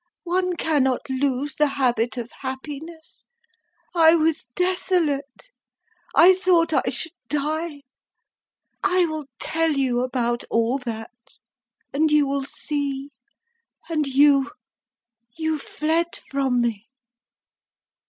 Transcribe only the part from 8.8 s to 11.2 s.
I will tell you about all that